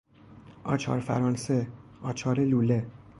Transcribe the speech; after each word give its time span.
آچار 0.63 0.99
فرانسه، 0.99 1.67
آچار 2.01 2.39
لوله 2.45 2.85